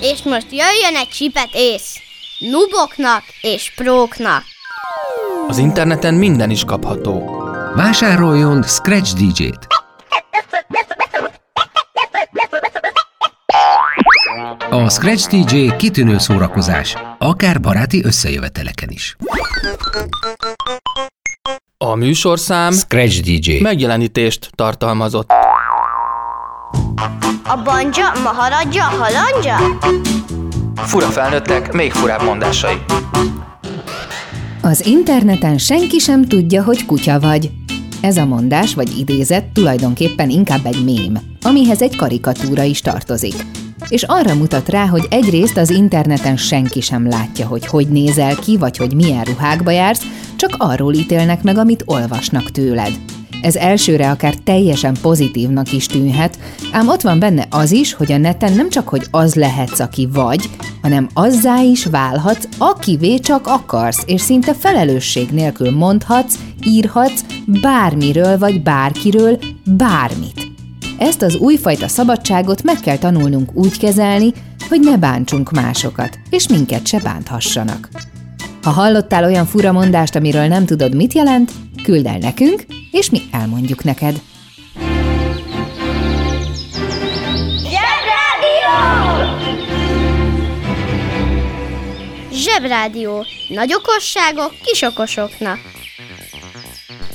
És 0.00 0.22
most 0.22 0.46
jöjjön 0.50 0.96
egy 0.96 1.08
csipet 1.08 1.48
ész. 1.52 2.03
Nuboknak 2.38 3.22
és 3.40 3.72
próknak. 3.76 4.42
Az 5.48 5.58
interneten 5.58 6.14
minden 6.14 6.50
is 6.50 6.64
kapható. 6.64 7.42
Vásároljon 7.74 8.62
Scratch 8.62 9.14
DJ-t. 9.14 9.66
A 14.70 14.88
Scratch 14.88 15.28
DJ 15.28 15.76
kitűnő 15.76 16.18
szórakozás, 16.18 16.94
akár 17.18 17.60
baráti 17.60 18.04
összejöveteleken 18.04 18.88
is. 18.88 19.16
A 21.78 21.94
műsorszám 21.94 22.72
Scratch 22.72 23.20
DJ. 23.20 23.60
megjelenítést 23.60 24.50
tartalmazott. 24.54 25.30
A 27.46 27.62
banja, 27.64 28.12
maharadja, 28.22 28.82
halandja? 28.84 29.56
Fura 30.76 31.06
felnőttek, 31.06 31.72
még 31.72 31.92
furább 31.92 32.22
mondásai. 32.22 32.74
Az 34.62 34.86
interneten 34.86 35.58
senki 35.58 35.98
sem 35.98 36.24
tudja, 36.24 36.62
hogy 36.62 36.86
kutya 36.86 37.20
vagy. 37.20 37.50
Ez 38.00 38.16
a 38.16 38.24
mondás 38.24 38.74
vagy 38.74 38.98
idézet 38.98 39.44
tulajdonképpen 39.44 40.30
inkább 40.30 40.66
egy 40.66 40.84
mém, 40.84 41.18
amihez 41.42 41.82
egy 41.82 41.96
karikatúra 41.96 42.62
is 42.62 42.80
tartozik. 42.80 43.34
És 43.88 44.02
arra 44.02 44.34
mutat 44.34 44.68
rá, 44.68 44.86
hogy 44.86 45.06
egyrészt 45.10 45.56
az 45.56 45.70
interneten 45.70 46.36
senki 46.36 46.80
sem 46.80 47.08
látja, 47.08 47.46
hogy 47.46 47.66
hogy 47.66 47.88
nézel 47.88 48.34
ki, 48.36 48.56
vagy 48.56 48.76
hogy 48.76 48.94
milyen 48.94 49.24
ruhákba 49.24 49.70
jársz, 49.70 50.02
csak 50.36 50.50
arról 50.58 50.94
ítélnek 50.94 51.42
meg, 51.42 51.58
amit 51.58 51.82
olvasnak 51.86 52.50
tőled. 52.50 52.92
Ez 53.44 53.56
elsőre 53.56 54.10
akár 54.10 54.34
teljesen 54.34 54.96
pozitívnak 55.02 55.72
is 55.72 55.86
tűnhet, 55.86 56.38
ám 56.72 56.88
ott 56.88 57.00
van 57.00 57.18
benne 57.18 57.46
az 57.50 57.72
is, 57.72 57.92
hogy 57.92 58.12
a 58.12 58.16
neten 58.16 58.52
nem 58.52 58.70
csak, 58.70 58.88
hogy 58.88 59.06
az 59.10 59.34
lehetsz, 59.34 59.80
aki 59.80 60.08
vagy, 60.12 60.50
hanem 60.82 61.08
azzá 61.14 61.60
is 61.60 61.84
válhatsz, 61.84 62.48
akivé 62.58 63.18
csak 63.18 63.46
akarsz, 63.46 64.02
és 64.06 64.20
szinte 64.20 64.54
felelősség 64.54 65.30
nélkül 65.30 65.70
mondhatsz, 65.70 66.38
írhatsz 66.66 67.24
bármiről 67.46 68.38
vagy 68.38 68.62
bárkiről 68.62 69.38
bármit. 69.76 70.46
Ezt 70.98 71.22
az 71.22 71.36
újfajta 71.36 71.88
szabadságot 71.88 72.62
meg 72.62 72.80
kell 72.80 72.98
tanulnunk 72.98 73.50
úgy 73.54 73.78
kezelni, 73.78 74.32
hogy 74.68 74.80
ne 74.80 74.96
bántsunk 74.96 75.50
másokat, 75.50 76.18
és 76.30 76.48
minket 76.48 76.86
se 76.86 77.00
bánthassanak. 77.00 77.88
Ha 78.62 78.70
hallottál 78.70 79.24
olyan 79.24 79.46
fura 79.46 79.72
mondást, 79.72 80.16
amiről 80.16 80.46
nem 80.46 80.64
tudod, 80.66 80.94
mit 80.94 81.12
jelent, 81.12 81.52
küld 81.82 82.06
el 82.06 82.18
nekünk, 82.18 82.64
és 82.94 83.10
mi 83.10 83.20
elmondjuk 83.30 83.84
neked. 83.84 84.20
Zsebrádió. 92.32 93.24
Nagy 93.48 93.74
okosságok 93.74 94.52
kis 94.64 94.82
okosoknak. 94.82 95.58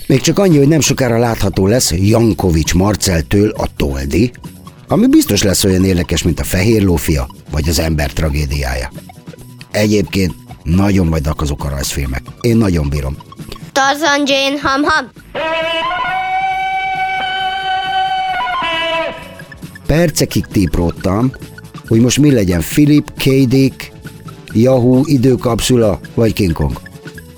Még 0.07 0.21
csak 0.21 0.39
annyi, 0.39 0.57
hogy 0.57 0.67
nem 0.67 0.79
sokára 0.79 1.17
látható 1.17 1.67
lesz 1.67 1.91
Jankovics 1.91 2.73
Marceltől 2.73 3.49
a 3.49 3.67
Toldi, 3.75 4.31
ami 4.87 5.07
biztos 5.07 5.43
lesz 5.43 5.63
olyan 5.63 5.85
érdekes, 5.85 6.23
mint 6.23 6.39
a 6.39 6.43
Fehér 6.43 6.83
Lófia 6.83 7.29
vagy 7.51 7.69
az 7.69 7.79
ember 7.79 8.13
tragédiája. 8.13 8.91
Egyébként 9.71 10.33
Nagyon 10.63 11.09
vajdak 11.09 11.41
azok 11.41 11.63
a 11.63 11.69
rajzfilmek. 11.69 12.21
Én 12.41 12.57
nagyon 12.57 12.89
bírom. 12.89 13.17
Tarzan 13.79 14.25
Jane 14.25 14.57
Ham 14.61 14.83
Ham. 14.83 15.09
Percekig 19.85 20.45
típródtam, 20.45 21.31
hogy 21.87 21.99
most 21.99 22.19
mi 22.19 22.31
legyen 22.31 22.59
Philip 22.59 23.11
K. 23.17 23.23
Dick, 23.23 23.91
Yahoo 24.53 25.01
időkapszula 25.05 25.99
vagy 26.15 26.33
King 26.33 26.53
Kong. 26.53 26.79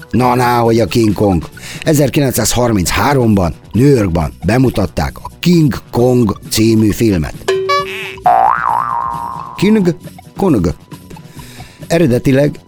Na, 0.10 0.36
ná, 0.36 0.60
hogy 0.60 0.80
a 0.80 0.86
King 0.86 1.14
Kong. 1.14 1.50
1933-ban 1.84 3.54
New 3.72 3.88
Yorkban 3.88 4.34
bemutatták 4.46 5.18
a 5.18 5.30
King 5.40 5.74
Kong 5.92 6.40
című 6.50 6.92
filmet. 6.92 7.54
King 9.56 9.96
Kong. 10.38 10.74
Eredetileg 11.88 12.60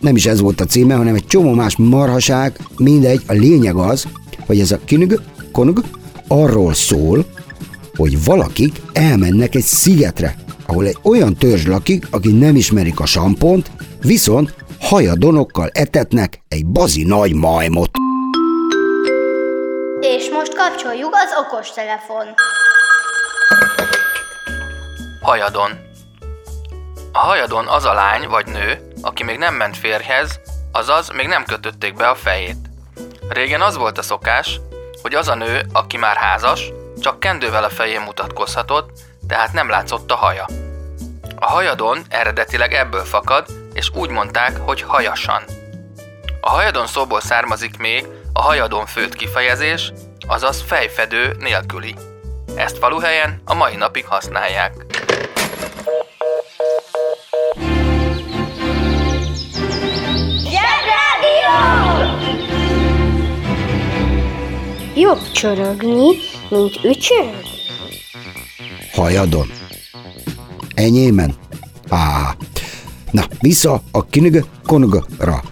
nem 0.00 0.16
is 0.16 0.26
ez 0.26 0.40
volt 0.40 0.60
a 0.60 0.64
címe, 0.64 0.94
hanem 0.94 1.14
egy 1.14 1.26
csomó 1.26 1.52
más 1.52 1.76
marhaság, 1.76 2.58
mindegy, 2.78 3.22
a 3.26 3.32
lényeg 3.32 3.76
az, 3.76 4.06
hogy 4.46 4.60
ez 4.60 4.70
a 4.70 4.78
King 4.84 5.20
Kong 5.52 5.82
arról 6.28 6.74
szól, 6.74 7.24
hogy 7.96 8.24
valakik 8.24 8.80
elmennek 8.92 9.54
egy 9.54 9.62
szigetre, 9.62 10.34
ahol 10.66 10.86
egy 10.86 10.98
olyan 11.02 11.34
törzs 11.34 11.66
lakik, 11.66 12.06
aki 12.10 12.32
nem 12.32 12.56
ismerik 12.56 13.00
a 13.00 13.06
sampont, 13.06 13.70
viszont 14.00 14.54
hajadonokkal 14.80 15.70
etetnek 15.72 16.42
egy 16.48 16.66
bazi 16.66 17.02
nagy 17.02 17.34
majmot. 17.34 17.90
És 20.00 20.30
most 20.32 20.54
kapcsoljuk 20.54 21.10
az 21.12 21.44
okostelefon. 21.46 22.26
Hajadon. 25.22 25.70
A 27.12 27.18
hajadon 27.18 27.66
az 27.66 27.84
a 27.84 27.92
lány 27.92 28.28
vagy 28.28 28.46
nő, 28.46 28.89
aki 29.02 29.22
még 29.22 29.38
nem 29.38 29.54
ment 29.54 29.76
férjhez, 29.76 30.40
azaz 30.72 31.08
még 31.08 31.26
nem 31.26 31.44
kötötték 31.44 31.94
be 31.94 32.08
a 32.08 32.14
fejét. 32.14 32.56
Régen 33.28 33.60
az 33.60 33.76
volt 33.76 33.98
a 33.98 34.02
szokás, 34.02 34.60
hogy 35.02 35.14
az 35.14 35.28
a 35.28 35.34
nő, 35.34 35.66
aki 35.72 35.96
már 35.96 36.16
házas, 36.16 36.72
csak 37.00 37.20
kendővel 37.20 37.64
a 37.64 37.68
fején 37.68 38.00
mutatkozhatott, 38.00 38.90
tehát 39.28 39.52
nem 39.52 39.68
látszott 39.68 40.10
a 40.10 40.16
haja. 40.16 40.46
A 41.38 41.46
hajadon 41.46 41.98
eredetileg 42.08 42.72
ebből 42.72 43.04
fakad, 43.04 43.46
és 43.72 43.90
úgy 43.94 44.10
mondták, 44.10 44.56
hogy 44.56 44.82
hajasan. 44.82 45.42
A 46.40 46.50
hajadon 46.50 46.86
szóból 46.86 47.20
származik 47.20 47.78
még 47.78 48.06
a 48.32 48.42
hajadon 48.42 48.86
főt 48.86 49.14
kifejezés, 49.14 49.92
azaz 50.26 50.62
fejfedő 50.66 51.36
nélküli. 51.38 51.94
Ezt 52.56 52.78
faluhelyen 52.78 53.42
a 53.44 53.54
mai 53.54 53.76
napig 53.76 54.06
használják. 54.06 54.72
Jobb 65.00 65.30
csorogni, 65.32 66.06
mint 66.50 66.80
ücsörög. 66.84 67.44
Hajadon. 68.92 69.46
Enyémen? 70.74 71.34
Á. 71.88 72.36
Na, 73.10 73.24
vissza 73.40 73.82
a 73.90 74.04
kinig 74.04 74.44
konogra. 74.66 75.42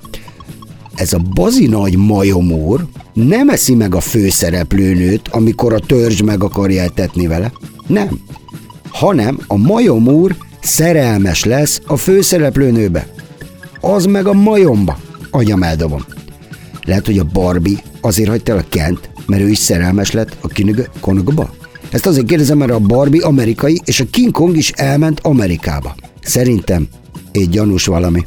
Ez 0.95 1.13
a 1.13 1.19
bazi 1.35 1.67
nagy 1.67 1.97
majomúr 1.97 2.87
nem 3.13 3.49
eszi 3.49 3.75
meg 3.75 3.95
a 3.95 4.01
főszereplőnőt, 4.01 5.29
amikor 5.29 5.73
a 5.73 5.79
törzs 5.79 6.21
meg 6.21 6.43
akarja 6.43 6.83
etetni 6.83 7.27
vele. 7.27 7.53
Nem. 7.87 8.21
Hanem 8.91 9.39
a 9.47 9.57
majomúr 9.57 10.37
szerelmes 10.61 11.45
lesz 11.45 11.81
a 11.87 11.97
főszereplőnőbe. 11.97 13.09
Az 13.81 14.05
meg 14.05 14.27
a 14.27 14.33
majomba. 14.33 14.99
Agyam 15.31 15.63
eldobom. 15.63 16.05
Lehet, 16.85 17.07
hogy 17.07 17.19
a 17.19 17.25
Barbie 17.25 17.83
azért 18.01 18.29
hagyta 18.29 18.53
el 18.53 18.59
a 18.59 18.65
Kent, 18.69 19.11
mert 19.29 19.43
ő 19.43 19.49
is 19.49 19.59
szerelmes 19.59 20.11
lett 20.11 20.37
a 20.41 20.49
King 20.49 20.89
Kongba? 21.01 21.55
Ezt 21.91 22.07
azért 22.07 22.27
kérdezem, 22.27 22.59
mert 22.59 22.71
a 22.71 22.79
Barbie 22.79 23.25
amerikai, 23.25 23.81
és 23.85 24.01
a 24.01 24.05
King 24.11 24.33
Kong 24.33 24.57
is 24.57 24.71
elment 24.71 25.21
Amerikába. 25.23 25.95
Szerintem 26.23 26.89
egy 27.33 27.49
gyanús 27.49 27.87
valami. 27.87 28.27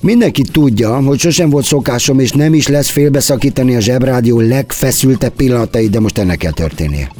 Mindenki 0.00 0.42
tudja, 0.42 1.02
hogy 1.02 1.18
sosem 1.18 1.50
volt 1.50 1.64
szokásom, 1.64 2.18
és 2.18 2.32
nem 2.32 2.54
is 2.54 2.68
lesz 2.68 2.88
félbeszakítani 2.88 3.76
a 3.76 3.80
zsebrádió 3.80 4.40
legfeszültebb 4.40 5.32
pillanatait, 5.32 5.90
de 5.90 6.00
most 6.00 6.18
ennek 6.18 6.38
kell 6.38 6.52
történnie. 6.52 7.10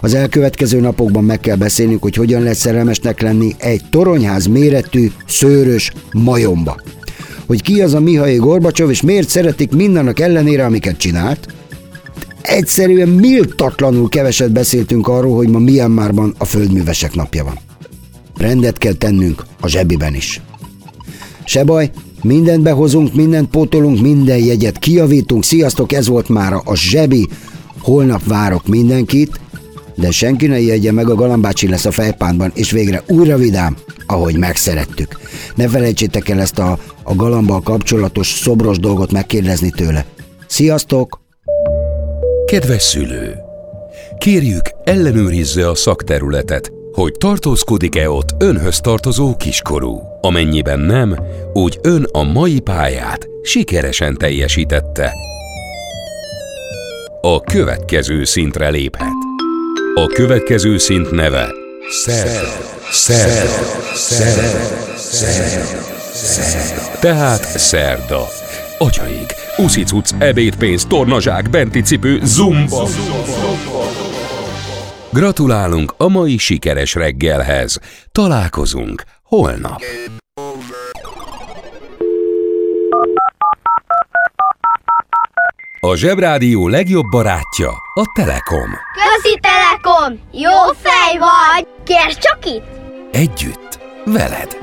Az 0.00 0.14
elkövetkező 0.14 0.80
napokban 0.80 1.24
meg 1.24 1.40
kell 1.40 1.56
beszélnünk, 1.56 2.02
hogy 2.02 2.14
hogyan 2.14 2.42
lehet 2.42 2.56
szerelmesnek 2.56 3.20
lenni 3.20 3.54
egy 3.58 3.82
toronyház 3.90 4.46
méretű, 4.46 5.10
szőrös 5.26 5.92
majomba. 6.12 6.80
Hogy 7.46 7.62
ki 7.62 7.82
az 7.82 7.94
a 7.94 8.00
Mihail 8.00 8.38
Gorbacsov, 8.38 8.90
és 8.90 9.00
miért 9.00 9.28
szeretik 9.28 9.72
mindannak 9.72 10.20
ellenére, 10.20 10.64
amiket 10.64 10.96
csinált, 10.96 11.48
Egyszerűen 12.42 13.08
méltatlanul 13.08 14.08
keveset 14.08 14.52
beszéltünk 14.52 15.08
arról, 15.08 15.36
hogy 15.36 15.48
ma 15.48 15.58
Myanmarban 15.58 16.34
a 16.38 16.44
földművesek 16.44 17.14
napja 17.14 17.44
van. 17.44 17.58
Rendet 18.36 18.78
kell 18.78 18.92
tennünk 18.92 19.44
a 19.60 19.68
zsebiben 19.68 20.14
is. 20.14 20.40
Se 21.44 21.64
baj, 21.64 21.90
mindent 22.22 22.62
behozunk, 22.62 23.14
mindent 23.14 23.50
pótolunk, 23.50 24.00
minden 24.00 24.38
jegyet 24.38 24.78
kiavítunk. 24.78 25.44
Sziasztok, 25.44 25.92
ez 25.92 26.08
volt 26.08 26.28
már 26.28 26.52
a 26.64 26.76
zsebi. 26.76 27.28
Holnap 27.80 28.26
várok 28.26 28.66
mindenkit, 28.66 29.40
de 29.94 30.10
senki 30.10 30.46
ne 30.46 30.60
jegye 30.60 30.92
meg, 30.92 31.10
a 31.10 31.14
galambácsi 31.14 31.68
lesz 31.68 31.84
a 31.84 31.90
fejpánban, 31.90 32.52
és 32.54 32.70
végre 32.70 33.02
újra 33.08 33.36
vidám, 33.36 33.76
ahogy 34.06 34.36
megszerettük. 34.36 35.18
Ne 35.54 35.68
felejtsétek 35.68 36.28
el 36.28 36.40
ezt 36.40 36.58
a, 36.58 36.78
a 37.02 37.14
galambal 37.14 37.60
kapcsolatos 37.60 38.26
szobros 38.26 38.78
dolgot 38.78 39.12
megkérdezni 39.12 39.70
tőle. 39.70 40.04
Sziasztok! 40.46 41.21
Kedves 42.52 42.82
szülő! 42.82 43.42
Kérjük, 44.18 44.62
ellenőrizze 44.84 45.68
a 45.68 45.74
szakterületet, 45.74 46.72
hogy 46.92 47.12
tartózkodik-e 47.12 48.10
ott 48.10 48.28
önhöz 48.38 48.80
tartozó 48.80 49.36
kiskorú. 49.36 50.00
Amennyiben 50.20 50.80
nem, 50.80 51.16
úgy 51.52 51.78
ön 51.82 52.06
a 52.10 52.22
mai 52.22 52.60
pályát 52.60 53.28
sikeresen 53.42 54.16
teljesítette. 54.16 55.12
A 57.20 57.40
következő 57.40 58.24
szintre 58.24 58.68
léphet. 58.68 59.12
A 59.94 60.06
következő 60.06 60.78
szint 60.78 61.10
neve 61.10 61.52
Szerda. 62.04 62.48
Szerda. 62.90 63.50
Szerda. 63.94 64.64
Szerda. 64.96 65.64
Szerda. 66.12 66.98
Tehát 67.00 67.58
szerda. 67.58 68.26
Atyaik, 68.78 69.34
uszicuc, 69.56 70.10
ebédpénz, 70.18 70.84
tornazsák, 70.84 71.50
benti 71.50 71.80
cipő, 71.82 72.20
zumba. 72.24 72.88
Gratulálunk 75.10 75.94
a 75.96 76.08
mai 76.08 76.36
sikeres 76.36 76.94
reggelhez. 76.94 77.78
Találkozunk 78.12 79.02
holnap. 79.22 79.82
A 85.80 85.96
Zsebrádió 85.96 86.68
legjobb 86.68 87.06
barátja 87.10 87.70
a 87.94 88.12
Telekom. 88.14 88.70
Közi 88.94 89.38
Telekom! 89.40 90.18
Jó 90.32 90.72
fej 90.82 91.18
vagy! 91.18 91.66
Kérd 91.84 92.18
csak 92.18 92.38
itt! 92.46 92.64
Együtt, 93.12 93.78
veled. 94.04 94.56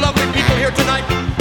lovely 0.00 0.32
people 0.32 0.56
here 0.56 0.70
tonight. 0.70 1.39